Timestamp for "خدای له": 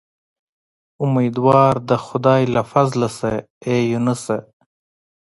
2.05-2.61